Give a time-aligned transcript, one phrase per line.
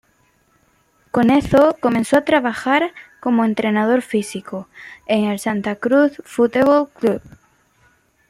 [1.11, 4.67] Con eso, comenzó a trabajar como Entrenador Físico,
[5.05, 7.21] en el Santa Cruz Futebol Clube.